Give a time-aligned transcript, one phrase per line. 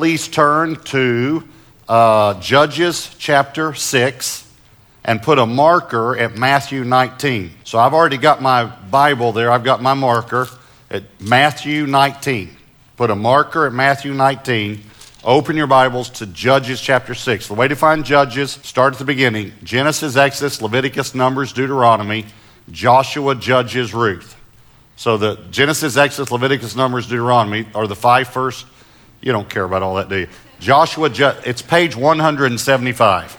[0.00, 1.46] please turn to
[1.86, 4.50] uh, Judges chapter 6
[5.04, 7.50] and put a marker at Matthew 19.
[7.64, 10.48] So I've already got my Bible there, I've got my marker
[10.90, 12.48] at Matthew 19.
[12.96, 14.80] Put a marker at Matthew 19.
[15.22, 17.48] Open your Bibles to Judges chapter 6.
[17.48, 22.24] The way to find Judges, start at the beginning Genesis, Exodus, Leviticus, Numbers, Deuteronomy,
[22.70, 24.34] Joshua, Judges, Ruth.
[24.96, 28.64] So the Genesis, Exodus, Leviticus, Numbers, Deuteronomy are the five first.
[29.22, 30.28] You don't care about all that, do you?
[30.60, 31.10] Joshua,
[31.44, 33.36] it's page 175.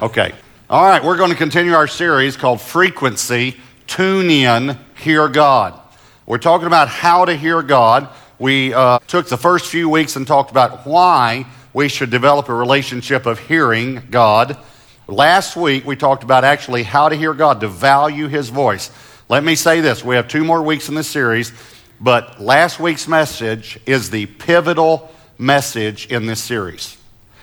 [0.00, 0.32] Okay.
[0.70, 5.78] All right, we're going to continue our series called Frequency Tune In, Hear God.
[6.24, 8.08] We're talking about how to hear God.
[8.38, 12.54] We uh, took the first few weeks and talked about why we should develop a
[12.54, 14.56] relationship of hearing God.
[15.06, 18.90] Last week, we talked about actually how to hear God, to value His voice.
[19.28, 21.52] Let me say this we have two more weeks in this series,
[22.02, 26.98] but last week's message is the pivotal message in this series.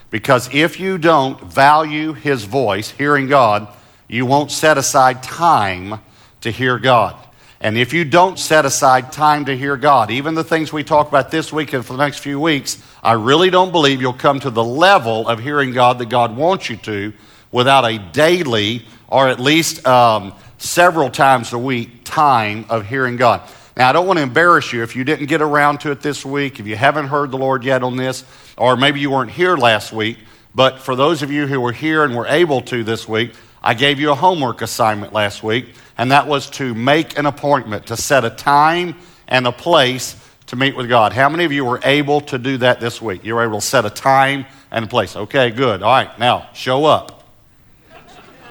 [0.10, 3.70] Because if you don't value His voice, hearing God,
[4.10, 6.02] you won't set aside time
[6.42, 7.16] to hear God.
[7.62, 11.08] And if you don't set aside time to hear God, even the things we talk
[11.08, 14.42] about this week and for the next few weeks, I really don't believe you'll come
[14.42, 17.14] to the level of hearing God that God wants you to
[17.52, 23.42] without a daily or at least um, several times a week time of hearing God.
[23.80, 26.26] Now, I don't want to embarrass you if you didn't get around to it this
[26.26, 28.26] week, if you haven't heard the Lord yet on this,
[28.58, 30.18] or maybe you weren't here last week.
[30.54, 33.32] But for those of you who were here and were able to this week,
[33.64, 37.86] I gave you a homework assignment last week, and that was to make an appointment,
[37.86, 38.96] to set a time
[39.30, 41.14] and a place to meet with God.
[41.14, 43.24] How many of you were able to do that this week?
[43.24, 45.16] You were able to set a time and a place.
[45.16, 45.84] Okay, good.
[45.84, 47.24] All right, now show up.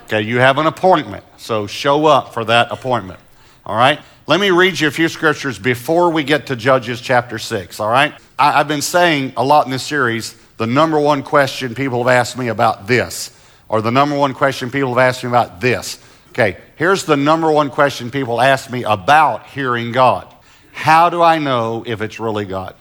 [0.05, 3.21] Okay, you have an appointment, so show up for that appointment.
[3.67, 4.01] All right?
[4.29, 7.81] Let me read you a few scriptures before we get to Judges chapter 6.
[7.81, 8.13] All right?
[8.39, 12.09] I, have been saying a lot in this series the number one question people have
[12.09, 13.35] asked me about this,
[13.71, 15.99] or the number one question people have asked me about this.
[16.33, 20.29] Okay, here's the number one question people ask me about hearing God
[20.73, 22.75] How do I know if it's really God?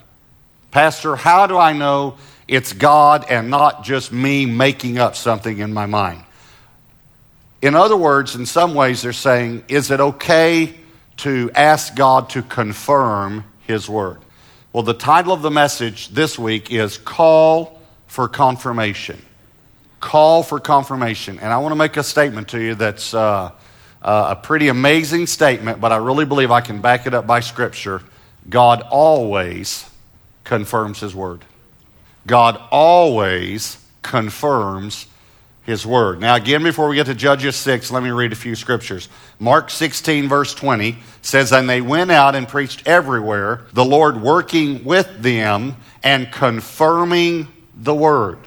[0.72, 2.18] Pastor, how do I know
[2.50, 6.26] it's God and not just me making up something in my mind?
[7.62, 10.76] In other words, in some ways, they're saying, is it okay
[11.18, 14.20] to ask God to confirm His word?
[14.74, 19.22] Well, the title of the message this week is Call for Confirmation.
[20.00, 21.40] Call for Confirmation.
[21.40, 23.52] And I want to make a statement to you that's uh,
[24.02, 27.40] uh, a pretty amazing statement, but I really believe I can back it up by
[27.40, 28.02] Scripture.
[28.50, 29.90] God always
[30.44, 31.44] confirms His word.
[32.26, 35.08] God always confirms
[35.68, 36.22] his word.
[36.22, 39.10] Now, again, before we get to Judges 6, let me read a few scriptures.
[39.38, 44.86] Mark 16, verse 20 says, And they went out and preached everywhere, the Lord working
[44.86, 48.40] with them and confirming the word.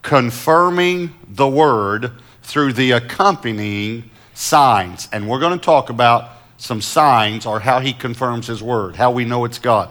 [0.00, 5.06] Confirming the word through the accompanying signs.
[5.12, 9.10] And we're going to talk about some signs or how he confirms his word, how
[9.10, 9.90] we know it's God.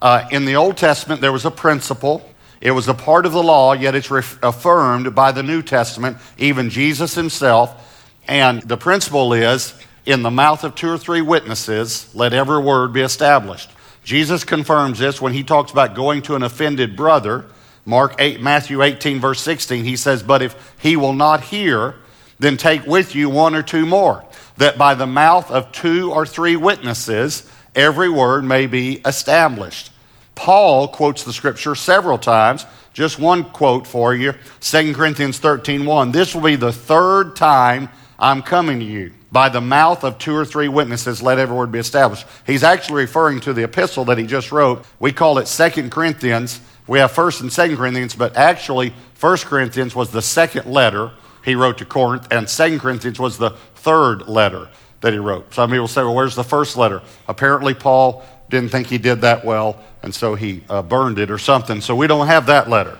[0.00, 2.26] Uh, in the Old Testament, there was a principle
[2.60, 6.16] it was a part of the law, yet it's re- affirmed by the New Testament,
[6.38, 7.82] even Jesus himself.
[8.26, 9.74] And the principle is
[10.04, 13.70] in the mouth of two or three witnesses, let every word be established.
[14.04, 17.44] Jesus confirms this when he talks about going to an offended brother.
[17.84, 21.96] Mark 8, Matthew 18, verse 16, he says, But if he will not hear,
[22.38, 24.24] then take with you one or two more,
[24.56, 29.90] that by the mouth of two or three witnesses every word may be established.
[30.36, 32.64] Paul quotes the scripture several times.
[32.92, 36.12] Just one quote for you 2 Corinthians 13 1.
[36.12, 37.88] This will be the third time
[38.18, 39.12] I'm coming to you.
[39.32, 42.26] By the mouth of two or three witnesses, let every word be established.
[42.46, 44.86] He's actually referring to the epistle that he just wrote.
[45.00, 46.60] We call it 2 Corinthians.
[46.86, 51.10] We have 1st and 2nd Corinthians, but actually, 1 Corinthians was the second letter
[51.44, 54.68] he wrote to Corinth, and 2 Corinthians was the third letter
[55.00, 55.52] that he wrote.
[55.52, 57.02] Some people say, well, where's the first letter?
[57.28, 61.38] Apparently, Paul didn't think he did that well, and so he uh, burned it or
[61.38, 61.80] something.
[61.80, 62.98] So we don't have that letter.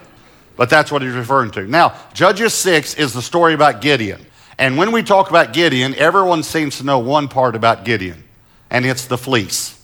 [0.57, 1.66] But that's what he's referring to.
[1.66, 4.25] Now, Judges 6 is the story about Gideon.
[4.59, 8.25] And when we talk about Gideon, everyone seems to know one part about Gideon,
[8.71, 9.75] and it's the fleece.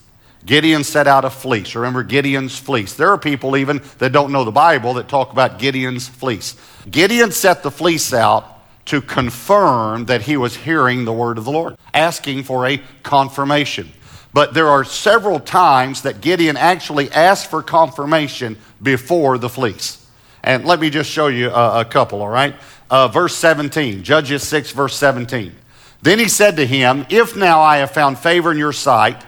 [0.44, 1.74] Gideon set out a fleece.
[1.74, 2.94] Remember Gideon's fleece.
[2.94, 6.56] There are people even that don't know the Bible that talk about Gideon's fleece.
[6.90, 8.48] Gideon set the fleece out
[8.86, 13.92] to confirm that he was hearing the word of the Lord, asking for a confirmation.
[14.32, 20.04] But there are several times that Gideon actually asked for confirmation before the fleece.
[20.42, 22.54] And let me just show you a, a couple, all right?
[22.90, 25.54] Uh, verse 17, Judges 6, verse 17.
[26.02, 29.22] Then he said to him, If now I have found favor in your sight,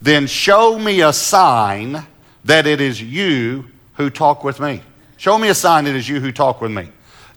[0.00, 2.04] then show me a sign
[2.44, 4.82] that it is you who talk with me.
[5.16, 6.88] Show me a sign that it is you who talk with me.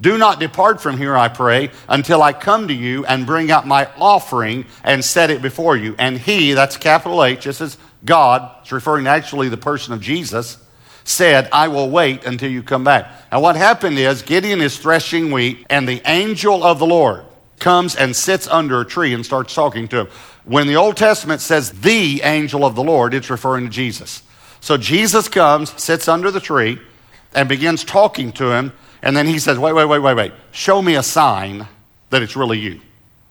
[0.02, 3.68] Do not depart from here, I pray, until I come to you and bring out
[3.68, 5.96] my offering and set it before you.
[6.00, 10.02] And he, that's capital H, this is God, it's referring to actually the person of
[10.02, 10.58] Jesus,
[11.04, 13.12] said, I will wait until you come back.
[13.32, 17.26] And what happened is Gideon is threshing wheat, and the angel of the Lord
[17.60, 20.08] comes and sits under a tree and starts talking to him.
[20.46, 24.24] When the Old Testament says the angel of the Lord, it's referring to Jesus.
[24.62, 26.80] So Jesus comes, sits under the tree,
[27.36, 28.74] and begins talking to him.
[29.02, 30.34] And then he says, Wait, wait, wait, wait, wait.
[30.52, 31.68] Show me a sign
[32.10, 32.82] that it's really you.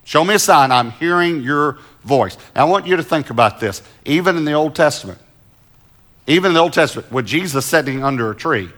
[0.05, 2.37] Show me a sign I'm hearing your voice.
[2.56, 3.82] Now, I want you to think about this.
[4.05, 5.19] Even in the Old Testament,
[6.26, 8.70] even in the Old Testament, with Jesus sitting under a tree,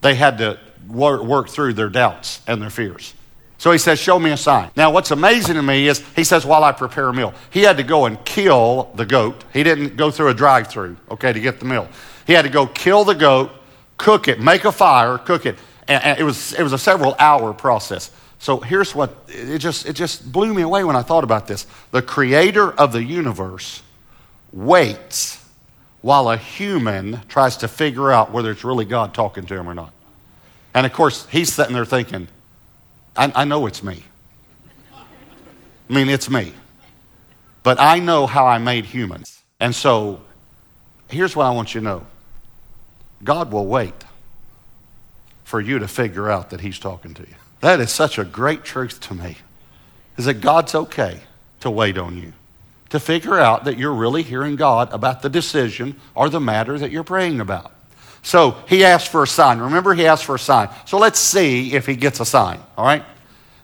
[0.00, 0.58] they had to
[0.88, 3.14] work through their doubts and their fears.
[3.58, 4.70] So he says, Show me a sign.
[4.76, 7.76] Now, what's amazing to me is he says, While I prepare a meal, he had
[7.78, 9.44] to go and kill the goat.
[9.52, 11.88] He didn't go through a drive through, okay, to get the meal.
[12.26, 13.50] He had to go kill the goat,
[13.96, 15.58] cook it, make a fire, cook it.
[15.88, 18.10] And, it, was, it was a several hour process.
[18.38, 21.66] So here's what it just, it just blew me away when I thought about this.
[21.90, 23.82] The creator of the universe
[24.52, 25.44] waits
[26.02, 29.74] while a human tries to figure out whether it's really God talking to him or
[29.74, 29.92] not.
[30.74, 32.28] And of course, he's sitting there thinking,
[33.16, 34.04] I, I know it's me.
[34.94, 36.52] I mean, it's me.
[37.62, 39.42] But I know how I made humans.
[39.58, 40.20] And so
[41.08, 42.06] here's what I want you to know
[43.24, 44.04] God will wait
[45.48, 47.34] for you to figure out that He's talking to you.
[47.60, 49.38] That is such a great truth to me,
[50.18, 51.20] is that God's okay
[51.60, 52.34] to wait on you,
[52.90, 56.90] to figure out that you're really hearing God about the decision or the matter that
[56.90, 57.72] you're praying about.
[58.22, 59.58] So he asked for a sign.
[59.58, 60.68] Remember, he asked for a sign.
[60.84, 63.04] So let's see if he gets a sign, all right?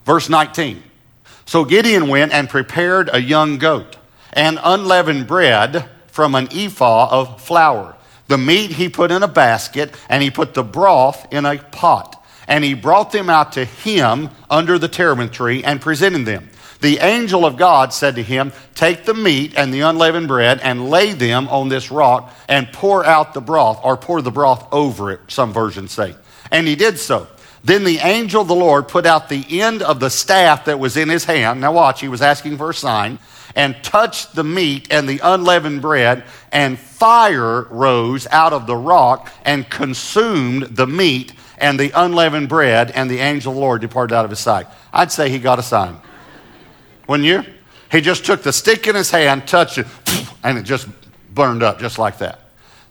[0.06, 0.82] Verse 19.
[1.44, 3.98] So Gideon went and prepared a young goat
[4.32, 7.94] and unleavened bread from an ephah of flour.
[8.28, 12.22] The meat he put in a basket, and he put the broth in a pot.
[12.46, 16.48] And he brought them out to him under the terebinth tree and presented them.
[16.80, 20.90] The angel of God said to him, Take the meat and the unleavened bread and
[20.90, 25.10] lay them on this rock and pour out the broth, or pour the broth over
[25.10, 26.14] it, some versions say.
[26.50, 27.26] And he did so.
[27.62, 30.98] Then the angel of the Lord put out the end of the staff that was
[30.98, 31.62] in his hand.
[31.62, 33.18] Now, watch, he was asking for a sign
[33.56, 39.32] and touched the meat and the unleavened bread, and fire rose out of the rock
[39.44, 44.14] and consumed the meat and the unleavened bread, and the angel of the Lord departed
[44.14, 44.66] out of his sight.
[44.92, 45.96] I'd say he got a sign.
[47.08, 47.44] Wouldn't you?
[47.92, 49.86] He just took the stick in his hand, touched it,
[50.42, 50.88] and it just
[51.32, 52.40] burned up just like that.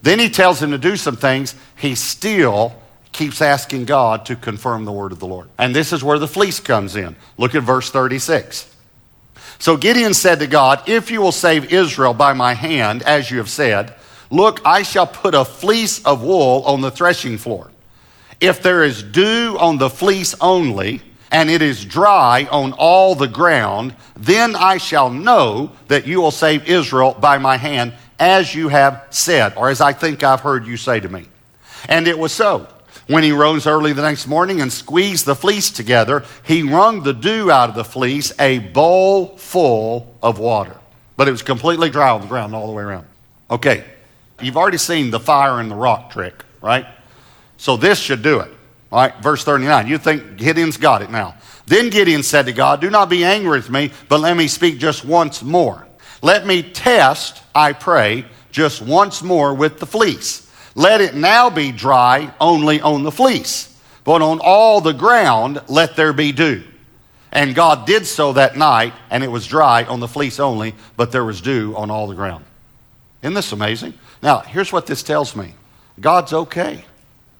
[0.01, 1.55] Then he tells him to do some things.
[1.75, 2.73] He still
[3.11, 5.49] keeps asking God to confirm the word of the Lord.
[5.57, 7.15] And this is where the fleece comes in.
[7.37, 8.72] Look at verse 36.
[9.63, 13.37] So Gideon said to God, If you will save Israel by my hand, as you
[13.37, 13.95] have said,
[14.29, 17.71] look, I shall put a fleece of wool on the threshing floor.
[18.41, 21.01] If there is dew on the fleece only,
[21.31, 26.31] and it is dry on all the ground, then I shall know that you will
[26.31, 30.67] save Israel by my hand, as you have said, or as I think I've heard
[30.67, 31.23] you say to me.
[31.87, 32.67] And it was so.
[33.07, 37.13] When he rose early the next morning and squeezed the fleece together, he wrung the
[37.13, 40.77] dew out of the fleece, a bowl full of water.
[41.17, 43.05] But it was completely dry on the ground all the way around.
[43.51, 43.83] Okay,
[44.41, 46.85] you've already seen the fire and the rock trick, right?
[47.57, 48.51] So this should do it.
[48.91, 49.87] All right, verse 39.
[49.87, 51.35] You think Gideon's got it now.
[51.65, 54.77] Then Gideon said to God, Do not be angry with me, but let me speak
[54.77, 55.85] just once more.
[56.21, 60.42] Let me test, I pray, just once more with the fleece.
[60.75, 65.95] Let it now be dry only on the fleece, but on all the ground let
[65.95, 66.63] there be dew.
[67.31, 71.11] And God did so that night, and it was dry on the fleece only, but
[71.11, 72.45] there was dew on all the ground.
[73.23, 73.93] Isn't this amazing?
[74.21, 75.53] Now, here's what this tells me
[75.99, 76.85] God's okay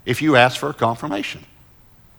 [0.06, 1.46] if you ask for a confirmation.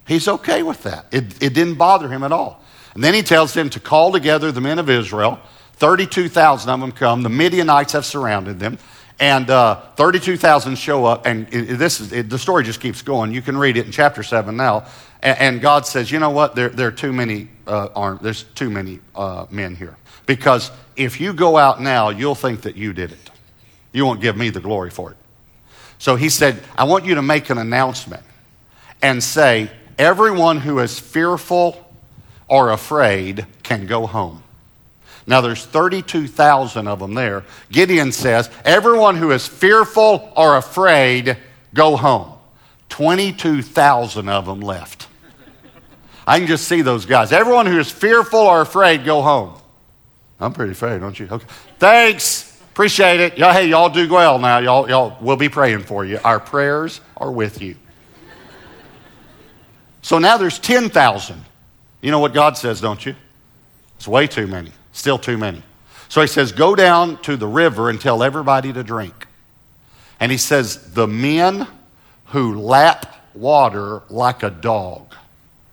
[0.07, 1.07] He's okay with that.
[1.13, 2.63] It, it didn't bother him at all.
[2.95, 5.41] And then he tells them to call together the men of Israel.
[5.77, 7.23] 32,000 of them come.
[7.23, 8.79] The Midianites have surrounded them.
[9.21, 13.33] And uh, 32,000 show up, and it, this is, it, the story just keeps going.
[13.33, 14.87] You can read it in chapter 7 now.
[15.23, 16.55] And, and God says, you know what?
[16.55, 19.97] There, there are too many, uh, arm, there's too many uh, men here.
[20.27, 23.31] Because if you go out now, you'll think that you did it.
[23.93, 25.17] You won't give me the glory for it.
[25.99, 28.25] So he said, I want you to make an announcement
[29.01, 31.85] and say, everyone who is fearful
[32.49, 34.44] or afraid can go home.
[35.27, 37.45] Now there's 32,000 of them there.
[37.71, 41.37] Gideon says, Everyone who is fearful or afraid,
[41.73, 42.33] go home.
[42.91, 45.09] 22,000 of them left.
[46.27, 47.33] I can just see those guys.
[47.33, 49.59] Everyone who is fearful or afraid, go home.
[50.41, 51.29] I'm pretty afraid, don't you?
[51.31, 51.47] Okay.
[51.79, 52.51] Thanks.
[52.73, 53.39] Appreciate it.
[53.39, 54.59] Y'all, hey, y'all do well now.
[54.59, 56.19] Y'all, y'all, we'll be praying for you.
[56.25, 57.77] Our prayers are with you.
[60.03, 61.45] So now there's 10,000.
[62.01, 63.15] You know what God says, don't you?
[63.97, 64.73] It's way too many.
[64.95, 65.61] Still too many.
[66.09, 69.27] So he says, Go down to the river and tell everybody to drink.
[70.21, 71.67] And he says, The men
[72.27, 75.13] who lap water like a dog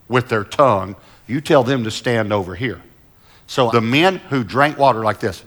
[0.09, 0.95] with their tongue,
[1.27, 2.81] you tell them to stand over here.
[3.45, 5.43] So the men who drank water like this,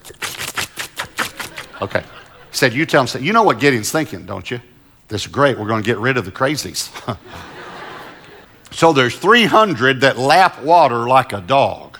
[1.82, 4.60] okay, he said, You tell them, you know what Gideon's thinking, don't you?
[5.08, 5.58] This is great.
[5.58, 6.90] We're going to get rid of the crazies.
[8.70, 11.93] so there's 300 that lap water like a dog.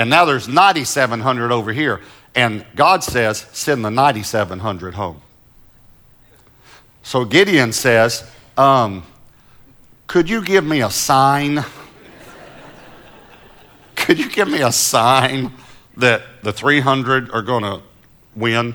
[0.00, 2.00] And now there's 9,700 over here.
[2.34, 5.20] And God says, send the 9,700 home.
[7.02, 8.24] So Gideon says,
[8.56, 9.02] um,
[10.06, 11.62] Could you give me a sign?
[13.94, 15.52] Could you give me a sign
[15.98, 17.82] that the 300 are going to
[18.34, 18.74] win?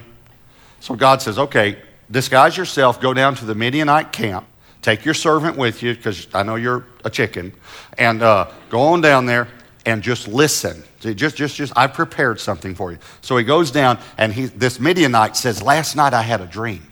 [0.80, 1.80] So God says, Okay,
[2.12, 4.46] disguise yourself, go down to the Midianite camp,
[4.84, 7.52] take your servant with you, because I know you're a chicken,
[7.98, 9.48] and uh, go on down there
[9.86, 10.84] and just listen.
[11.00, 12.98] Just, just, just, I've prepared something for you.
[13.22, 16.92] So he goes down, and he, this Midianite says, Last night I had a dream.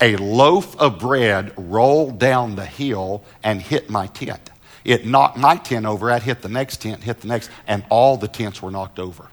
[0.00, 4.50] A loaf of bread rolled down the hill and hit my tent.
[4.84, 6.10] It knocked my tent over.
[6.10, 9.28] I'd hit the next tent, hit the next, and all the tents were knocked over.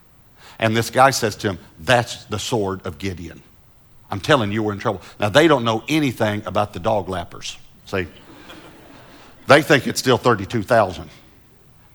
[0.59, 3.41] And this guy says to him, That's the sword of Gideon.
[4.09, 5.01] I'm telling you, we're in trouble.
[5.19, 7.57] Now, they don't know anything about the dog lappers.
[7.85, 8.07] See?
[9.47, 11.09] They think it's still 32,000.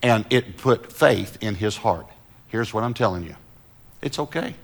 [0.03, 2.07] And it put faith in his heart.
[2.49, 3.37] Here's what I'm telling you
[4.03, 4.55] it's okay.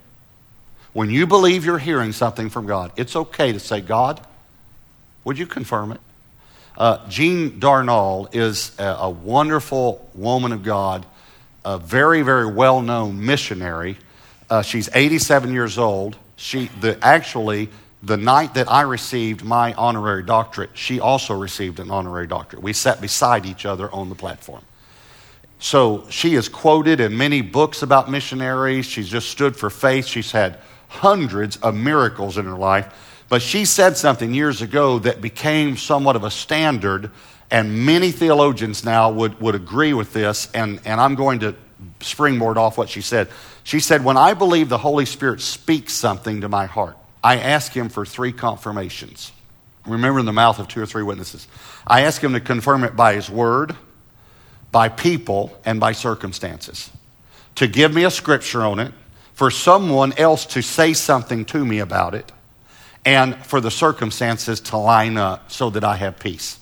[0.93, 4.19] When you believe you're hearing something from God, it's okay to say, God,
[5.23, 6.01] would you confirm it?
[6.77, 11.05] Uh, Jean Darnall is a, a, wonderful woman of God,
[11.65, 13.97] a very, very well known missionary.
[14.49, 16.15] Uh, she's 87 years old.
[16.37, 17.69] She, the, actually,
[18.01, 22.63] the night that I received my honorary doctorate, she also received an honorary doctorate.
[22.63, 24.63] We sat beside each other on the platform.
[25.59, 28.85] So she is quoted in many books about missionaries.
[28.85, 30.05] She's just stood for faith.
[30.05, 33.25] She's had hundreds of miracles in her life.
[33.27, 37.11] But she said something years ago that became somewhat of a standard,
[37.51, 41.55] and many theologians now would, would agree with this, and, and I'm going to
[41.99, 43.27] springboard off what she said.
[43.63, 47.71] She said, When I believe the Holy Spirit speaks something to my heart, I ask
[47.71, 49.31] Him for three confirmations.
[49.85, 51.47] Remember, in the mouth of two or three witnesses.
[51.85, 53.75] I ask Him to confirm it by His Word,
[54.71, 56.89] by people, and by circumstances.
[57.55, 58.93] To give me a scripture on it,
[59.33, 62.31] for someone else to say something to me about it,
[63.05, 66.59] and for the circumstances to line up so that I have peace.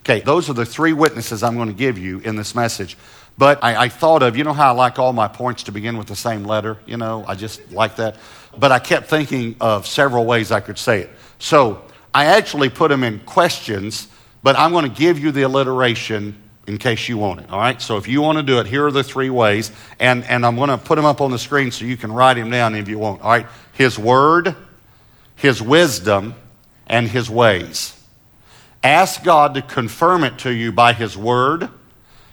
[0.00, 2.96] Okay, those are the three witnesses I'm going to give you in this message.
[3.36, 5.96] But I, I, thought of, you know how I like all my points to begin
[5.96, 6.76] with the same letter?
[6.86, 8.16] You know, I just like that.
[8.58, 11.10] But I kept thinking of several ways I could say it.
[11.38, 14.08] So I actually put them in questions,
[14.42, 16.36] but I'm going to give you the alliteration
[16.68, 17.50] in case you want it.
[17.50, 17.80] All right?
[17.80, 19.72] So if you want to do it, here are the three ways.
[19.98, 22.34] And, and I'm going to put them up on the screen so you can write
[22.34, 23.22] them down if you want.
[23.22, 23.46] All right?
[23.72, 24.54] His word,
[25.34, 26.34] his wisdom,
[26.86, 27.98] and his ways.
[28.84, 31.70] Ask God to confirm it to you by his word,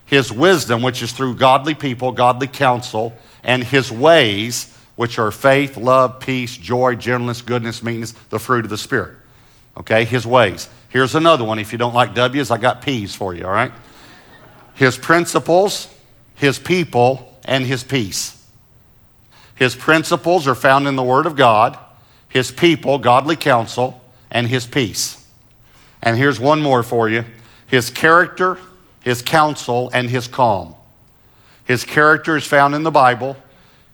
[0.05, 5.77] his wisdom, which is through godly people, godly counsel, and his ways, which are faith,
[5.77, 9.15] love, peace, joy, gentleness, goodness, meekness, the fruit of the Spirit.
[9.77, 10.03] Okay?
[10.03, 10.69] His ways.
[10.89, 11.57] Here's another one.
[11.57, 13.71] If you don't like W's, I got P's for you, all right?
[14.75, 15.93] His principles,
[16.35, 18.45] his people, and his peace.
[19.55, 21.77] His principles are found in the Word of God,
[22.27, 25.25] his people, godly counsel, and his peace.
[26.03, 27.25] And here's one more for you
[27.67, 28.59] his character,
[29.01, 30.75] his counsel, and his calm.
[31.63, 33.37] His character is found in the Bible,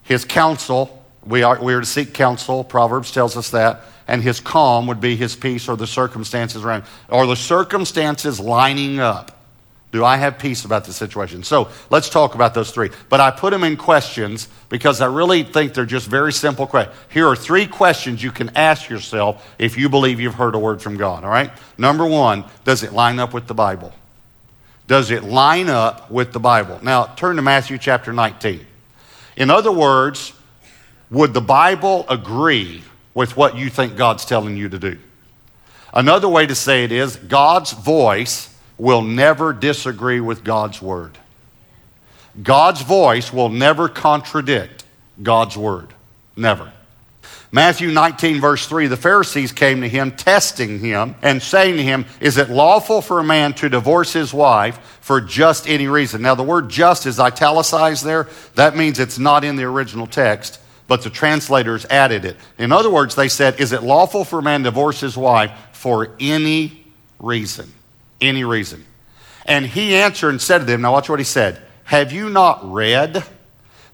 [0.03, 4.39] his counsel, we are, we are to seek counsel, Proverbs tells us that, and his
[4.39, 9.40] calm would be his peace or the circumstances around, or the circumstances lining up.
[9.91, 11.43] Do I have peace about the situation?
[11.43, 12.91] So let's talk about those three.
[13.10, 16.98] But I put them in questions because I really think they're just very simple questions.
[17.10, 20.81] Here are three questions you can ask yourself if you believe you've heard a word
[20.81, 21.51] from God, all right?
[21.77, 23.91] Number one, does it line up with the Bible?
[24.88, 26.79] Does it line up with the Bible?
[26.81, 28.65] Now, turn to Matthew chapter 19.
[29.36, 30.31] In other words,
[31.10, 32.83] would the Bible agree
[33.13, 34.98] with what you think God's telling you to do?
[35.93, 38.50] Another way to say it is God's voice
[38.81, 41.15] will never disagree with God's word.
[42.41, 44.83] God's voice will never contradict
[45.21, 45.89] God's word.
[46.35, 46.73] Never.
[47.51, 52.05] Matthew 19, verse 3 the Pharisees came to him, testing him, and saying to him,
[52.19, 56.23] Is it lawful for a man to divorce his wife for just any reason?
[56.23, 58.29] Now, the word just is italicized there.
[58.55, 62.35] That means it's not in the original text, but the translators added it.
[62.57, 65.51] In other words, they said, Is it lawful for a man to divorce his wife
[65.71, 66.83] for any
[67.19, 67.71] reason?
[68.21, 68.85] Any reason.
[69.45, 71.61] And he answered and said to them, Now watch what he said.
[71.85, 73.23] Have you not read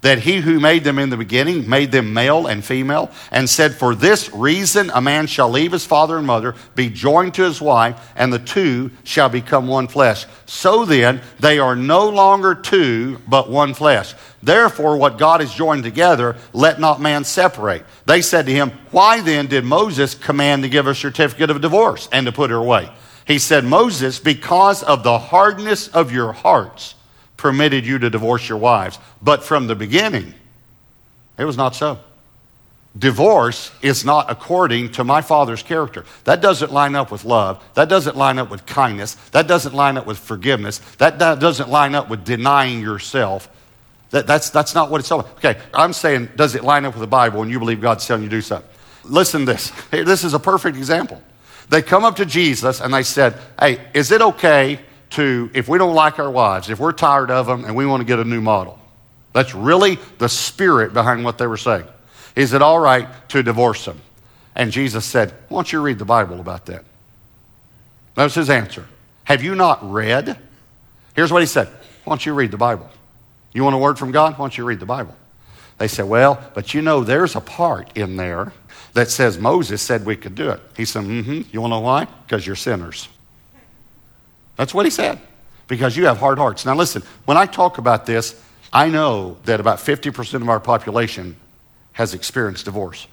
[0.01, 3.73] that he who made them in the beginning made them male and female, and said,
[3.73, 7.59] For this reason a man shall leave his father and mother, be joined to his
[7.59, 10.25] wife, and the two shall become one flesh.
[10.45, 14.13] So then, they are no longer two, but one flesh.
[14.43, 17.83] Therefore, what God has joined together, let not man separate.
[18.05, 22.07] They said to him, Why then did Moses command to give a certificate of divorce
[22.11, 22.89] and to put her away?
[23.27, 26.95] He said, Moses, because of the hardness of your hearts,
[27.35, 28.97] permitted you to divorce your wives.
[29.21, 30.33] But from the beginning,
[31.37, 31.99] it was not so.
[32.97, 36.05] Divorce is not according to my father's character.
[36.23, 37.63] That doesn't line up with love.
[37.75, 39.15] That doesn't line up with kindness.
[39.31, 40.79] That doesn't line up with forgiveness.
[40.97, 43.49] That, that doesn't line up with denying yourself.
[44.11, 45.37] That, that's, that's not what it's all about.
[45.37, 48.23] Okay, I'm saying, does it line up with the Bible when you believe God's telling
[48.23, 48.69] you to do something?
[49.03, 49.71] Listen to this.
[49.91, 51.21] This is a perfect example.
[51.69, 54.79] They come up to Jesus and they said, Hey, is it okay
[55.11, 58.01] to, if we don't like our wives, if we're tired of them and we want
[58.01, 58.79] to get a new model?
[59.33, 61.85] That's really the spirit behind what they were saying.
[62.35, 63.99] Is it all right to divorce them?
[64.55, 66.83] And Jesus said, Why don't you read the Bible about that?
[68.15, 68.85] That was his answer.
[69.25, 70.37] Have you not read?
[71.15, 71.67] Here's what he said
[72.03, 72.89] Why don't you read the Bible?
[73.53, 74.33] You want a word from God?
[74.33, 75.15] Why don't you read the Bible?
[75.77, 78.53] They said, Well, but you know, there's a part in there
[78.97, 80.59] that says Moses said we could do it.
[80.75, 81.41] He said, Mm hmm.
[81.51, 82.05] You want to know why?
[82.25, 83.07] Because you're sinners.
[84.55, 85.19] That's what he said.
[85.67, 86.65] Because you have hard hearts.
[86.65, 88.41] Now, listen, when I talk about this,
[88.73, 91.35] I know that about 50% of our population
[91.93, 93.07] has experienced divorce.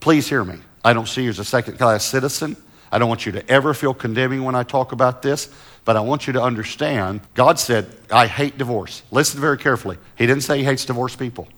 [0.00, 0.56] Please hear me.
[0.84, 2.56] I don't see you as a second class citizen.
[2.92, 5.48] I don't want you to ever feel condemning when I talk about this,
[5.86, 9.02] but I want you to understand God said, I hate divorce.
[9.10, 9.96] Listen very carefully.
[10.16, 11.48] He didn't say he hates divorced people.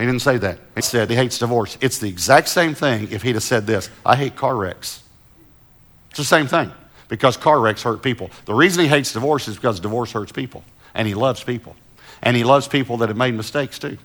[0.00, 0.58] He didn't say that.
[0.74, 1.76] He said he hates divorce.
[1.82, 5.02] It's the exact same thing if he'd have said this I hate car wrecks.
[6.08, 6.72] It's the same thing
[7.08, 8.30] because car wrecks hurt people.
[8.46, 10.64] The reason he hates divorce is because divorce hurts people,
[10.94, 11.76] and he loves people.
[12.22, 13.98] And he loves people that have made mistakes too.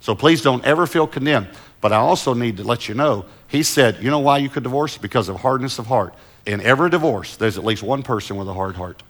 [0.00, 1.48] So please don't ever feel condemned.
[1.82, 4.62] But I also need to let you know, he said, you know why you could
[4.62, 4.96] divorce?
[4.96, 6.14] Because of hardness of heart.
[6.46, 9.02] In every divorce, there's at least one person with a hard heart.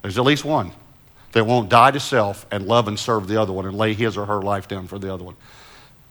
[0.00, 0.72] There's at least one
[1.34, 4.16] that won't die to self and love and serve the other one and lay his
[4.16, 5.34] or her life down for the other one.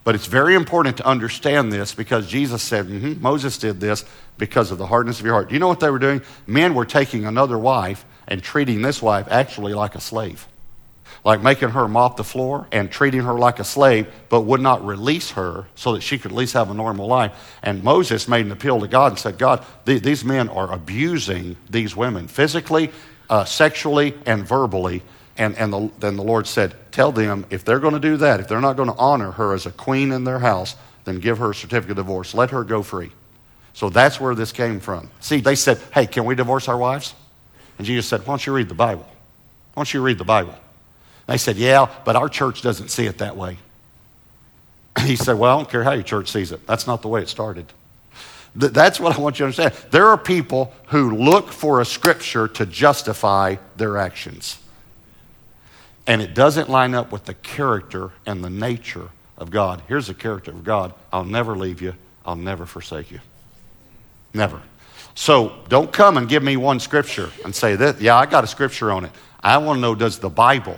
[0.04, 4.04] But it's very important to understand this because Jesus said, mm-hmm, Moses did this
[4.36, 5.48] because of the hardness of your heart.
[5.48, 6.20] Do you know what they were doing?
[6.46, 10.46] Men were taking another wife and treating this wife actually like a slave.
[11.24, 14.84] Like making her mop the floor and treating her like a slave, but would not
[14.84, 17.58] release her so that she could at least have a normal life.
[17.62, 21.96] And Moses made an appeal to God and said, God, these men are abusing these
[21.96, 22.90] women physically,
[23.28, 25.02] uh, sexually, and verbally
[25.36, 28.40] and, and the, then the Lord said, Tell them if they're going to do that,
[28.40, 31.38] if they're not going to honor her as a queen in their house, then give
[31.38, 32.34] her a certificate of divorce.
[32.34, 33.10] Let her go free.
[33.72, 35.10] So that's where this came from.
[35.20, 37.14] See, they said, Hey, can we divorce our wives?
[37.78, 39.02] And Jesus said, Why don't you read the Bible?
[39.74, 40.52] Why don't you read the Bible?
[40.52, 43.58] And they said, Yeah, but our church doesn't see it that way.
[45.00, 46.64] he said, Well, I don't care how your church sees it.
[46.66, 47.66] That's not the way it started.
[48.56, 49.74] That's what I want you to understand.
[49.90, 54.58] There are people who look for a scripture to justify their actions
[56.06, 59.82] and it doesn't line up with the character and the nature of God.
[59.88, 63.20] Here's the character of God I'll never leave you, I'll never forsake you.
[64.32, 64.60] Never.
[65.14, 68.48] So don't come and give me one scripture and say that, yeah, I got a
[68.48, 69.12] scripture on it.
[69.40, 70.76] I want to know does the Bible,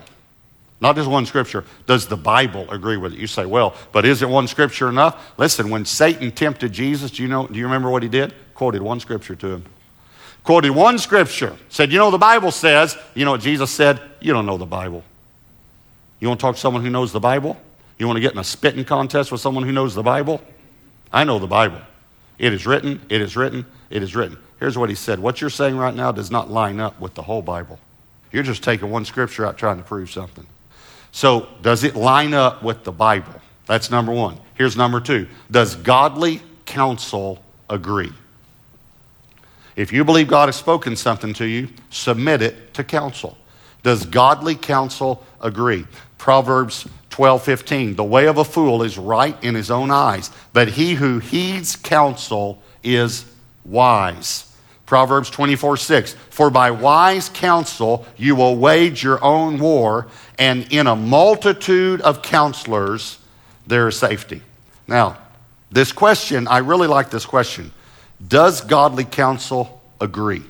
[0.81, 3.19] not just one scripture, does the Bible agree with it?
[3.19, 5.33] You say, well, but is it one scripture enough?
[5.39, 8.35] Listen, when Satan tempted Jesus, do you know, do you remember what he did?
[8.55, 9.65] Quoted one scripture to him.
[10.45, 11.57] Quoted one scripture.
[11.71, 14.01] Said, you know, the Bible says, you know what Jesus said?
[14.21, 15.03] You don't know the Bible.
[16.21, 17.57] You want to talk to someone who knows the Bible?
[17.99, 20.43] You want to get in a spitting contest with someone who knows the Bible?
[21.13, 21.81] I know the Bible.
[22.39, 24.37] It is written, it is written, it is written.
[24.59, 27.23] Here's what he said What you're saying right now does not line up with the
[27.23, 27.79] whole Bible.
[28.33, 30.47] You're just taking one scripture out trying to prove something.
[31.17, 33.41] So, does it line up with the Bible?
[33.65, 34.37] That's number one.
[34.53, 38.13] Here's number two Does godly counsel agree?
[39.77, 43.39] If you believe God has spoken something to you, submit it to counsel.
[43.83, 45.87] Does godly counsel agree?
[46.19, 47.97] Proverbs 12, 15.
[47.97, 51.77] The way of a fool is right in his own eyes, but he who heeds
[51.77, 53.25] counsel is
[53.65, 54.47] wise.
[54.87, 56.13] Proverbs 24, 6.
[56.31, 60.07] For by wise counsel you will wage your own war,
[60.39, 63.19] and in a multitude of counselors
[63.67, 64.43] there is safety.
[64.87, 65.19] Now,
[65.71, 67.73] this question, I really like this question.
[68.27, 70.43] Does godly counsel agree?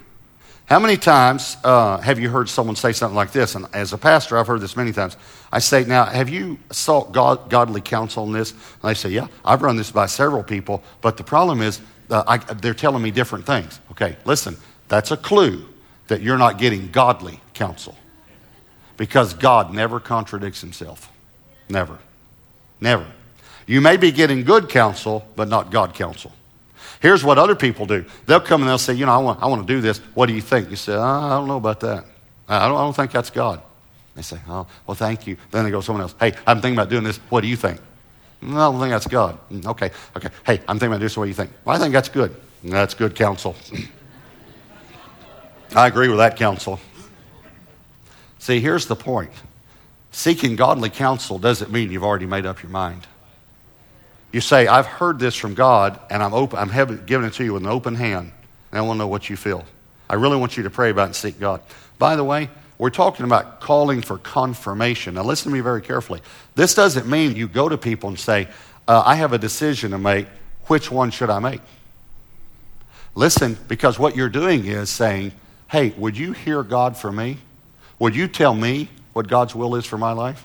[0.66, 3.54] How many times uh, have you heard someone say something like this?
[3.54, 5.16] And as a pastor, I've heard this many times.
[5.52, 8.50] I say, Now, have you sought God, godly counsel on this?
[8.50, 12.24] And they say, Yeah, I've run this by several people, but the problem is uh,
[12.26, 13.80] I, they're telling me different things.
[13.92, 14.56] Okay, listen,
[14.88, 15.64] that's a clue
[16.08, 17.96] that you're not getting godly counsel.
[18.96, 21.10] Because God never contradicts himself.
[21.68, 21.98] Never.
[22.80, 23.06] Never.
[23.66, 26.32] You may be getting good counsel, but not God counsel.
[27.00, 28.04] Here's what other people do.
[28.26, 29.98] They'll come and they'll say, you know, I want, I want to do this.
[30.14, 30.70] What do you think?
[30.70, 32.04] You say, oh, I don't know about that.
[32.48, 33.60] I don't, I don't think that's God.
[34.14, 35.36] They say, oh, well, thank you.
[35.50, 36.14] Then they go to someone else.
[36.18, 37.18] Hey, I'm thinking about doing this.
[37.28, 37.80] What do you think?
[38.40, 39.38] No, I don't think that's God.
[39.50, 40.28] Mm, okay, okay.
[40.44, 41.16] Hey, I'm thinking about doing this.
[41.16, 41.50] What do you think?
[41.64, 42.34] Well, I think that's good.
[42.64, 43.54] That's good counsel.
[45.74, 46.80] I agree with that counsel.
[48.46, 49.32] See, here's the point
[50.12, 53.04] seeking godly counsel doesn't mean you've already made up your mind.
[54.30, 56.68] You say, I've heard this from God, and I'm, open, I'm
[57.06, 58.30] giving it to you with an open hand,
[58.70, 59.64] and I want to know what you feel.
[60.08, 61.60] I really want you to pray about it and seek God.
[61.98, 65.14] By the way, we're talking about calling for confirmation.
[65.14, 66.20] Now, listen to me very carefully.
[66.54, 68.46] This doesn't mean you go to people and say,
[68.86, 70.28] uh, I have a decision to make.
[70.68, 71.62] Which one should I make?
[73.16, 75.32] Listen, because what you're doing is saying,
[75.66, 77.38] Hey, would you hear God for me?
[77.98, 80.44] Would you tell me what God's will is for my life?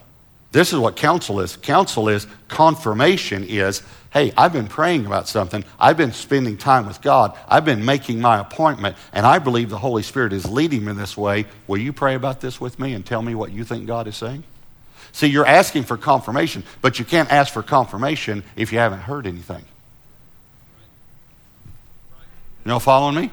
[0.52, 1.56] This is what counsel is.
[1.58, 5.64] Counsel is confirmation is, hey, I've been praying about something.
[5.80, 7.38] I've been spending time with God.
[7.48, 11.16] I've been making my appointment, and I believe the Holy Spirit is leading me this
[11.16, 11.46] way.
[11.68, 14.18] Will you pray about this with me and tell me what you think God is
[14.18, 14.44] saying?
[15.14, 19.28] See, you're asking for confirmation, but you can't ask for confirmation if you haven't heard
[19.28, 19.64] anything.
[22.66, 23.32] You know, following me?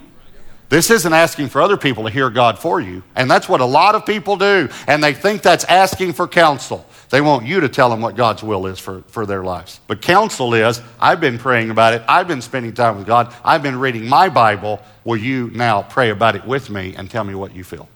[0.69, 3.01] This isn't asking for other people to hear God for you.
[3.15, 4.69] And that's what a lot of people do.
[4.87, 6.85] And they think that's asking for counsel.
[7.09, 9.79] They want you to tell them what God's will is for, for their lives.
[9.87, 12.03] But counsel is I've been praying about it.
[12.07, 13.33] I've been spending time with God.
[13.43, 14.79] I've been reading my Bible.
[15.03, 17.89] Will you now pray about it with me and tell me what you feel?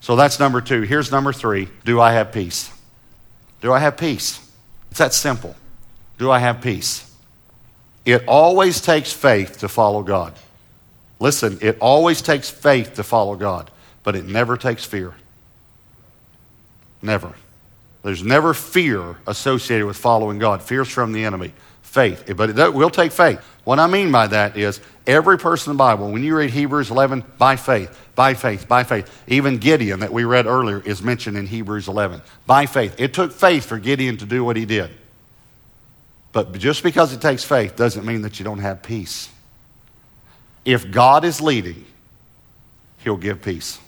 [0.00, 0.82] So that's number two.
[0.82, 2.70] Here's number three Do I have peace?
[3.62, 4.46] Do I have peace?
[4.90, 5.56] It's that simple.
[6.18, 7.10] Do I have peace?
[8.04, 10.34] It always takes faith to follow God.
[11.20, 13.70] Listen, it always takes faith to follow God,
[14.04, 15.14] but it never takes fear.
[17.02, 17.32] Never.
[18.02, 20.62] There's never fear associated with following God.
[20.62, 21.52] Fear's from the enemy.
[21.82, 22.32] Faith.
[22.36, 23.40] But it will take faith.
[23.64, 26.90] What I mean by that is every person in the Bible, when you read Hebrews
[26.90, 29.24] 11, by faith, by faith, by faith.
[29.26, 32.22] Even Gideon, that we read earlier, is mentioned in Hebrews 11.
[32.46, 32.94] By faith.
[32.98, 34.90] It took faith for Gideon to do what he did.
[36.32, 39.28] But just because it takes faith doesn't mean that you don't have peace.
[40.68, 41.86] If God is leading,
[42.98, 43.78] he'll give peace.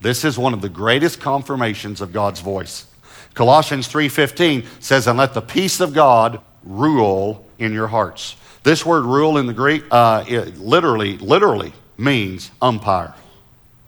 [0.00, 2.86] This is one of the greatest confirmations of God's voice.
[3.34, 9.06] Colossians 3:15 says, "And let the peace of God rule in your hearts." This word
[9.06, 10.22] "rule" in the Greek uh,
[10.56, 13.12] literally, literally means umpire.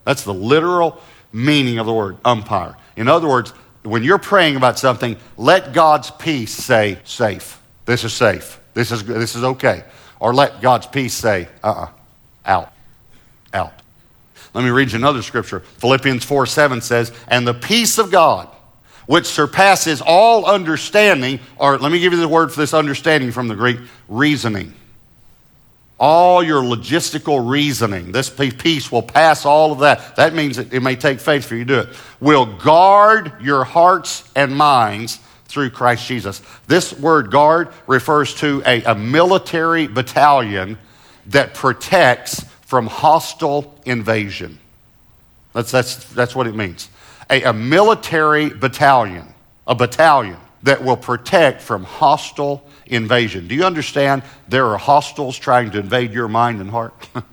[0.03, 1.01] That's the literal
[1.31, 2.75] meaning of the word umpire.
[2.97, 3.53] In other words,
[3.83, 7.61] when you're praying about something, let God's peace say safe.
[7.85, 8.59] This is safe.
[8.73, 9.85] This is this is okay.
[10.19, 11.87] Or let God's peace say uh-uh,
[12.45, 12.73] out,
[13.53, 13.73] out.
[14.53, 15.61] Let me read you another scripture.
[15.61, 18.47] Philippians 4 7 says, And the peace of God,
[19.07, 23.47] which surpasses all understanding, or let me give you the word for this understanding from
[23.47, 24.73] the Greek reasoning.
[25.99, 30.17] All your logistical reasoning, this peace will pass all of that.
[30.17, 31.95] That means it, it may take faith for you to do it.
[32.19, 36.41] Will guard your hearts and minds through Christ Jesus.
[36.67, 40.77] This word guard refers to a, a military battalion
[41.27, 44.59] that protects from hostile invasion.
[45.53, 46.89] That's, that's, that's what it means
[47.29, 49.33] a, a military battalion,
[49.67, 53.47] a battalion that will protect from hostile invasion.
[53.47, 56.93] Do you understand there are hostiles trying to invade your mind and heart?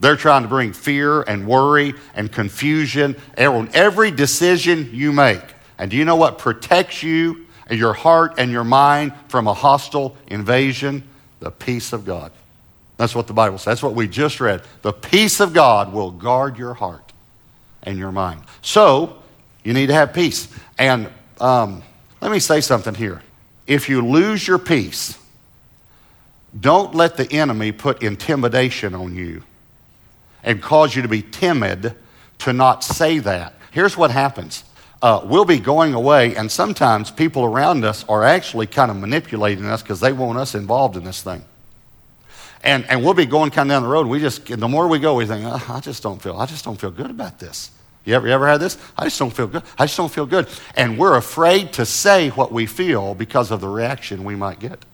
[0.00, 5.42] They're trying to bring fear and worry and confusion on every decision you make.
[5.76, 10.16] And do you know what protects you, your heart, and your mind from a hostile
[10.28, 11.02] invasion?
[11.40, 12.30] The peace of God.
[12.98, 13.64] That's what the Bible says.
[13.64, 14.62] That's what we just read.
[14.82, 17.12] The peace of God will guard your heart
[17.84, 18.42] and your mind.
[18.60, 19.22] So,
[19.64, 20.48] you need to have peace.
[20.78, 21.08] And
[21.40, 21.82] um,
[22.20, 23.22] let me say something here.
[23.66, 25.16] If you lose your peace,
[26.58, 29.44] don't let the enemy put intimidation on you
[30.42, 31.94] and cause you to be timid
[32.38, 33.54] to not say that.
[33.70, 34.64] Here's what happens
[35.00, 39.66] uh, we'll be going away, and sometimes people around us are actually kind of manipulating
[39.66, 41.44] us because they want us involved in this thing.
[42.62, 44.06] And, and we'll be going kind of down the road.
[44.06, 46.64] We just, the more we go, we think, oh, I just don't feel, I just
[46.64, 47.70] don't feel good about this.
[48.04, 48.78] You ever, you ever had this?
[48.96, 49.62] I just don't feel good.
[49.78, 50.48] I just don't feel good.
[50.76, 54.84] And we're afraid to say what we feel because of the reaction we might get.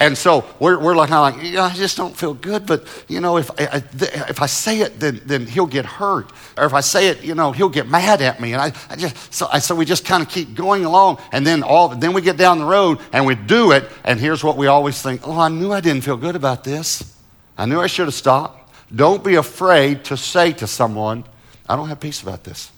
[0.00, 3.36] And so we're, we're like, like, yeah, I just don't feel good, but, you know,
[3.36, 3.82] if I,
[4.28, 6.32] if I say it, then, then he'll get hurt.
[6.56, 8.52] Or if I say it, you know, he'll get mad at me.
[8.52, 11.18] And I, I just, so, I, so we just kind of keep going along.
[11.30, 13.88] And then all, then we get down the road and we do it.
[14.04, 17.16] And here's what we always think, oh, I knew I didn't feel good about this.
[17.56, 18.72] I knew I should have stopped.
[18.94, 21.24] Don't be afraid to say to someone,
[21.68, 22.70] I don't have peace about this.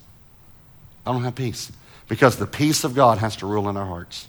[1.06, 1.72] I don't have peace
[2.08, 4.28] because the peace of God has to rule in our hearts.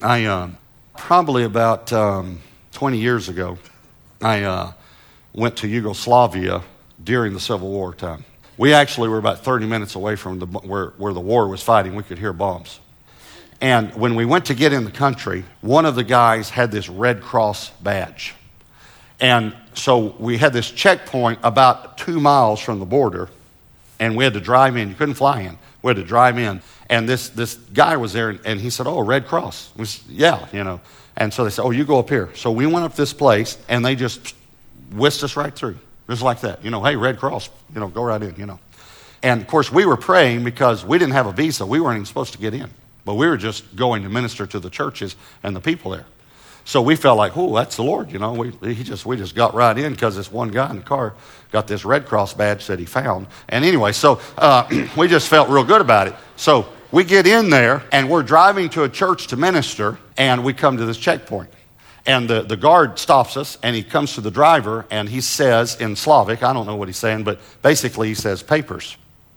[0.00, 0.50] I uh,
[0.98, 2.40] probably about um,
[2.72, 3.58] 20 years ago,
[4.20, 4.72] I uh,
[5.32, 6.62] went to Yugoslavia
[7.02, 8.24] during the Civil War time.
[8.58, 11.94] We actually were about 30 minutes away from the, where, where the war was fighting.
[11.94, 12.80] We could hear bombs.
[13.60, 16.88] And when we went to get in the country, one of the guys had this
[16.88, 18.34] Red Cross badge.
[19.20, 23.30] And so we had this checkpoint about two miles from the border,
[23.98, 24.90] and we had to drive in.
[24.90, 25.58] You couldn't fly in.
[25.86, 26.62] We had to drive in.
[26.90, 29.70] And this, this guy was there, and he said, Oh, Red Cross.
[29.76, 30.80] Was, yeah, you know.
[31.16, 32.28] And so they said, Oh, you go up here.
[32.34, 34.34] So we went up this place, and they just
[34.90, 35.78] whisked us right through.
[36.10, 36.64] Just like that.
[36.64, 38.58] You know, hey, Red Cross, you know, go right in, you know.
[39.22, 41.64] And of course, we were praying because we didn't have a visa.
[41.64, 42.68] We weren't even supposed to get in.
[43.04, 46.06] But we were just going to minister to the churches and the people there.
[46.66, 48.32] So we felt like, oh, that's the Lord, you know.
[48.32, 51.14] We, he just, we just got right in because this one guy in the car
[51.52, 53.28] got this Red Cross badge that he found.
[53.48, 56.16] And anyway, so uh, we just felt real good about it.
[56.34, 60.52] So we get in there and we're driving to a church to minister, and we
[60.54, 61.50] come to this checkpoint.
[62.04, 65.80] And the, the guard stops us and he comes to the driver and he says
[65.80, 68.96] in Slavic, I don't know what he's saying, but basically he says, papers.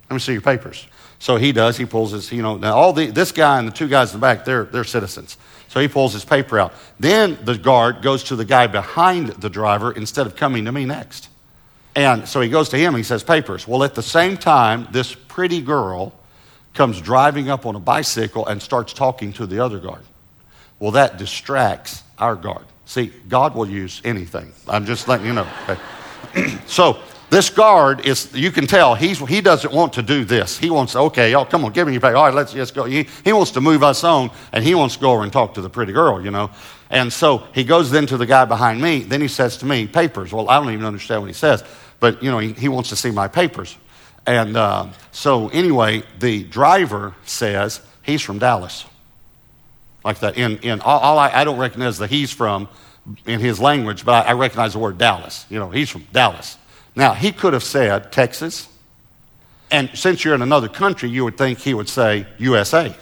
[0.09, 0.87] Let me see your papers.
[1.19, 1.77] So he does.
[1.77, 4.19] He pulls his, you know, now all the, this guy and the two guys in
[4.19, 5.37] the back, they're, they're citizens.
[5.69, 6.73] So he pulls his paper out.
[6.99, 10.85] Then the guard goes to the guy behind the driver instead of coming to me
[10.85, 11.29] next.
[11.95, 13.67] And so he goes to him and he says, Papers.
[13.67, 16.13] Well, at the same time, this pretty girl
[16.73, 20.03] comes driving up on a bicycle and starts talking to the other guard.
[20.79, 22.65] Well, that distracts our guard.
[22.85, 24.51] See, God will use anything.
[24.67, 25.47] I'm just letting you know.
[25.67, 26.57] Okay?
[26.65, 26.99] so
[27.29, 30.57] this guard is, you can tell, he's, he doesn't want to do this.
[30.57, 32.13] He wants, okay, y'all, come on, give me your pay.
[32.13, 32.85] All right, let's just go.
[32.85, 35.53] He, he wants to move us on, and he wants to go over and talk
[35.55, 36.49] to the pretty girl, you know.
[36.89, 38.99] And so he goes then to the guy behind me.
[38.99, 40.33] Then he says to me, papers.
[40.33, 41.63] Well, I don't even understand what he says,
[41.99, 43.77] but, you know, he, he wants to see my papers.
[44.25, 48.85] And uh, so anyway, the driver says he's from Dallas.
[50.03, 50.37] Like that.
[50.37, 52.69] In, in all, all I, I, don't recognize the he's from
[53.25, 55.47] in his language, but I, I recognize the word Dallas.
[55.49, 56.58] You know, he's from Dallas.
[56.99, 58.67] Now, he could have said Texas,
[59.71, 62.93] and since you're in another country, you would think he would say USA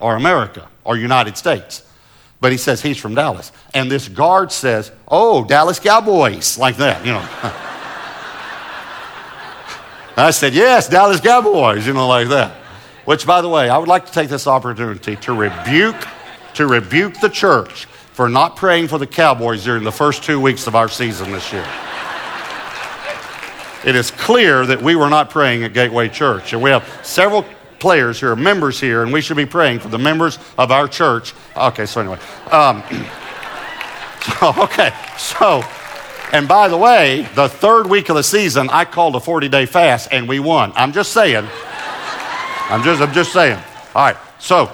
[0.00, 1.86] or America or United States.
[2.40, 3.52] But he says he's from Dallas.
[3.74, 7.20] And this guard says, Oh, Dallas Cowboys, like that, you know.
[10.16, 12.50] I said, Yes, Dallas Cowboys, you know, like that.
[13.04, 16.08] Which, by the way, I would like to take this opportunity to rebuke,
[16.54, 20.66] to rebuke the church for not praying for the Cowboys during the first two weeks
[20.66, 21.68] of our season this year
[23.84, 26.52] it is clear that we were not praying at Gateway Church.
[26.52, 27.44] And we have several
[27.78, 30.86] players who are members here, and we should be praying for the members of our
[30.86, 31.34] church.
[31.56, 32.18] Okay, so anyway.
[32.50, 32.82] Um,
[34.40, 35.64] so, okay, so,
[36.32, 39.66] and by the way, the third week of the season, I called a 40 day
[39.66, 40.72] fast and we won.
[40.76, 41.44] I'm just saying.
[42.68, 43.58] I'm just, I'm just saying.
[43.94, 44.70] All right, so,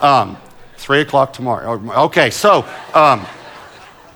[0.00, 0.36] um,
[0.76, 2.04] three o'clock tomorrow.
[2.04, 2.64] Okay, so,
[2.94, 3.26] um,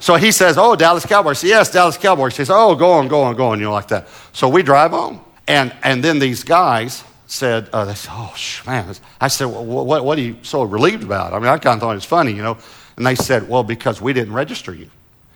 [0.00, 1.42] so he says, Oh, Dallas Cowboys.
[1.42, 2.36] Yes, Dallas Cowboys.
[2.36, 4.08] He says, Oh, go on, go on, go on, you know, like that.
[4.32, 5.20] So we drive on.
[5.46, 8.34] And, and then these guys said, uh, they said, Oh,
[8.66, 8.94] man.
[9.20, 11.32] I said, well, what, what are you so relieved about?
[11.32, 12.58] I mean, I kind of thought it was funny, you know.
[12.96, 14.90] And they said, Well, because we didn't register you.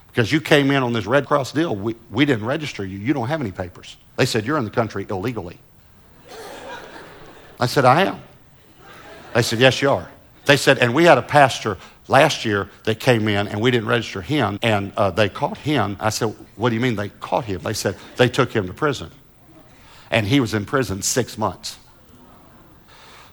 [0.09, 2.99] Because you came in on this Red Cross deal, we, we didn't register you.
[2.99, 3.97] You don't have any papers.
[4.17, 5.59] They said, You're in the country illegally.
[7.59, 8.21] I said, I am.
[9.35, 10.09] They said, Yes, you are.
[10.45, 13.89] They said, and we had a pastor last year that came in and we didn't
[13.89, 15.97] register him and uh, they caught him.
[16.01, 17.61] I said, What do you mean they caught him?
[17.63, 19.11] They said they took him to prison.
[20.11, 21.79] And he was in prison six months.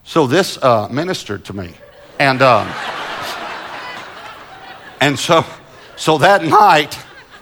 [0.03, 1.73] So this uh, ministered to me.
[2.19, 2.67] And, um,
[5.01, 5.45] and so,
[5.97, 6.97] so that night,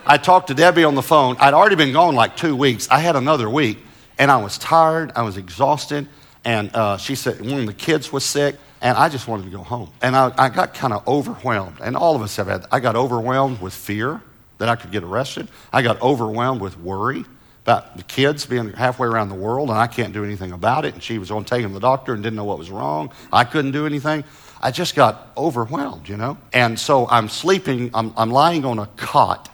[0.06, 1.38] I talked to Debbie on the phone.
[1.40, 2.88] I'd already been gone like two weeks.
[2.90, 3.78] I had another week,
[4.18, 6.08] and I was tired, I was exhausted.
[6.44, 9.50] And uh, she said, one of the kids was sick and I just wanted to
[9.50, 9.90] go home.
[10.02, 11.78] And I, I got kind of overwhelmed.
[11.82, 14.22] And all of us have had, I got overwhelmed with fear
[14.60, 15.48] that I could get arrested.
[15.74, 17.26] I got overwhelmed with worry
[17.64, 20.94] about the kids being halfway around the world and I can't do anything about it.
[20.94, 23.12] And she was on taking the doctor and didn't know what was wrong.
[23.32, 24.24] I couldn't do anything.
[24.62, 26.38] I just got overwhelmed, you know?
[26.54, 29.50] And so I'm sleeping, I'm, I'm lying on a cot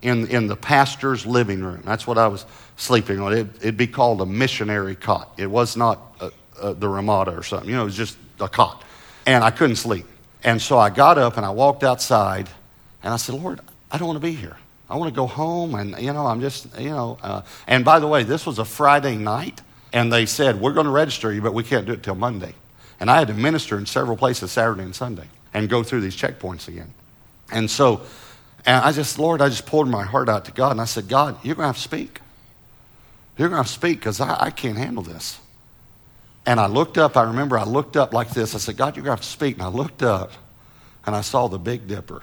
[0.00, 1.82] in, in the pastor's living room.
[1.84, 3.32] That's what I was sleeping on.
[3.32, 5.32] It, would be called a missionary cot.
[5.36, 6.30] It was not a,
[6.62, 7.68] a, the Ramada or something.
[7.68, 8.82] You know, it was just a cot.
[9.26, 10.06] And I couldn't sleep.
[10.44, 12.48] And so I got up and I walked outside
[13.02, 14.56] and I said, Lord, I don't want to be here.
[14.88, 15.74] I want to go home.
[15.74, 17.18] And, you know, I'm just, you know.
[17.22, 19.62] Uh, and by the way, this was a Friday night.
[19.92, 22.54] And they said, We're going to register you, but we can't do it till Monday.
[23.00, 26.16] And I had to minister in several places Saturday and Sunday and go through these
[26.16, 26.92] checkpoints again.
[27.50, 28.02] And so,
[28.64, 30.72] and I just, Lord, I just poured my heart out to God.
[30.72, 32.20] And I said, God, you're going to have to speak.
[33.38, 35.38] You're going to have to speak because I, I can't handle this.
[36.46, 38.54] And I looked up, I remember I looked up like this.
[38.54, 39.56] I said, God, you're going to have to speak.
[39.56, 40.30] And I looked up
[41.04, 42.22] and I saw the Big Dipper.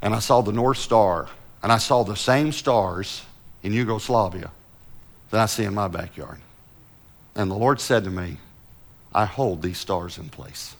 [0.00, 1.28] And I saw the North Star.
[1.62, 3.22] And I saw the same stars
[3.62, 4.50] in Yugoslavia
[5.30, 6.40] that I see in my backyard.
[7.36, 8.38] And the Lord said to me,
[9.14, 10.74] I hold these stars in place.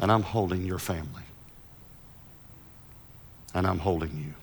[0.00, 1.22] And I'm holding your family.
[3.54, 4.34] And I'm holding you.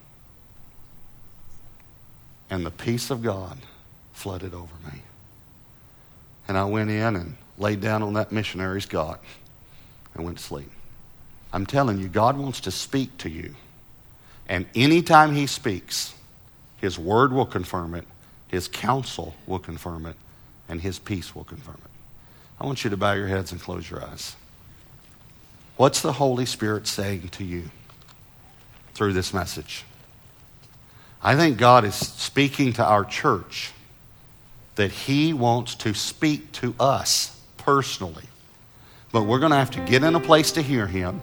[2.50, 3.58] And the peace of God
[4.18, 5.02] flooded over me.
[6.48, 9.22] And I went in and laid down on that missionary's cot
[10.16, 10.72] and went to sleep.
[11.54, 13.54] I'm telling you, God wants to speak to you.
[14.50, 16.16] And anytime He speaks,
[16.82, 18.06] His word will confirm it,
[18.48, 20.16] His counsel will confirm it,
[20.68, 21.92] and His peace will confirm it.
[22.60, 24.36] I want you to bow your heads and close your eyes.
[25.76, 27.70] What's the Holy Spirit saying to you
[28.96, 29.84] through this message?
[31.22, 33.74] I think God is speaking to our church
[34.78, 38.24] that He wants to speak to us personally.
[39.12, 41.22] But we're going to have to get in a place to hear Him.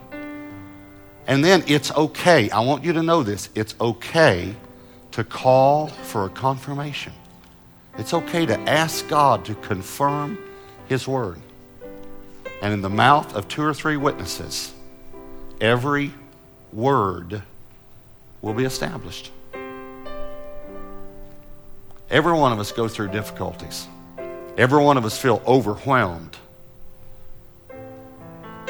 [1.26, 2.50] And then it's okay.
[2.50, 3.48] I want you to know this.
[3.54, 4.54] It's okay
[5.12, 7.12] to call for a confirmation.
[7.96, 10.38] It's okay to ask God to confirm
[10.88, 11.38] His word.
[12.60, 14.72] And in the mouth of two or three witnesses,
[15.60, 16.12] every
[16.72, 17.42] word
[18.42, 19.30] will be established.
[22.10, 23.88] Every one of us go through difficulties.
[24.56, 26.36] Every one of us feel overwhelmed,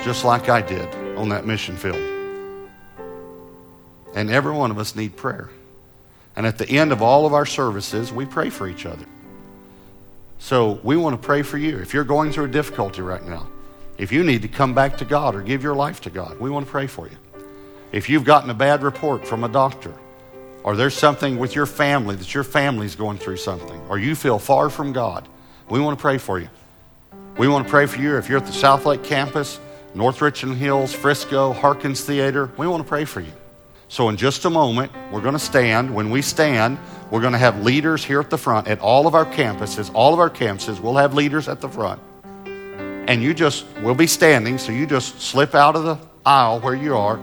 [0.02, 1.96] just like I did on that mission field.
[4.14, 5.50] And every one of us need prayer.
[6.36, 9.04] And at the end of all of our services, we pray for each other.
[10.38, 11.78] So we want to pray for you.
[11.78, 13.48] If you're going through a difficulty right now,
[13.98, 16.50] if you need to come back to God or give your life to God, we
[16.50, 17.16] want to pray for you.
[17.92, 19.94] If you've gotten a bad report from a doctor,
[20.64, 24.38] or there's something with your family that your family's going through something, or you feel
[24.38, 25.28] far from God,
[25.68, 26.48] we want to pray for you.
[27.36, 29.60] We want to pray for you if you're at the Southlake campus,
[29.94, 32.50] North Richland Hills, Frisco, Harkins Theater.
[32.56, 33.32] We want to pray for you.
[33.88, 35.94] So, in just a moment, we're going to stand.
[35.94, 36.78] When we stand,
[37.10, 39.90] we're going to have leaders here at the front at all of our campuses.
[39.94, 42.00] All of our campuses, we'll have leaders at the front.
[42.46, 46.74] And you just, we'll be standing, so you just slip out of the aisle where
[46.74, 47.20] you are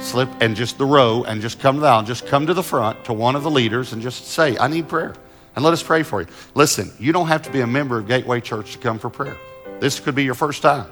[0.00, 3.12] slip and just the row and just come down, just come to the front to
[3.12, 5.14] one of the leaders and just say, I need prayer.
[5.54, 6.28] And let us pray for you.
[6.54, 9.36] Listen, you don't have to be a member of Gateway Church to come for prayer.
[9.80, 10.90] This could be your first time.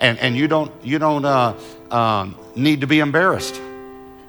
[0.00, 1.54] And, and you don't, you don't uh,
[1.90, 3.60] um, need to be embarrassed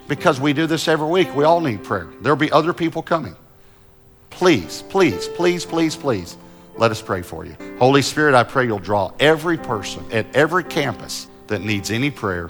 [0.10, 1.34] because we do this every week.
[1.36, 2.10] We all need prayer.
[2.22, 3.36] There'll be other people coming.
[4.30, 6.38] Please, please, please, please, please,
[6.76, 7.56] let us pray for you.
[7.80, 12.50] Holy Spirit, I pray you'll draw every person at every campus that needs any prayer